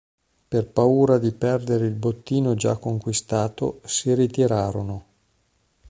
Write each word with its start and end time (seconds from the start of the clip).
Per 0.47 0.67
paura 0.67 1.19
di 1.19 1.31
perdere 1.31 1.85
il 1.85 1.93
bottino 1.93 2.55
già 2.55 2.75
conquistato, 2.77 3.81
si 3.85 4.11
ritirarono. 4.15 5.05